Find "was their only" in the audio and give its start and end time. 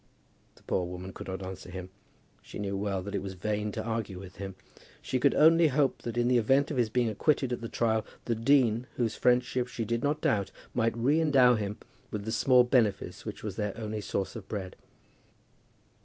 13.43-14.01